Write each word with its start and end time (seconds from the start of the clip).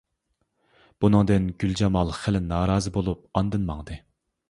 بۇنىڭدىن 1.05 1.45
گۈلجامال 1.65 2.17
خېلى 2.23 2.43
نارازى 2.49 2.97
بولۇپ 2.99 3.25
ئاندىن 3.37 3.73
ماڭدى. 3.73 4.05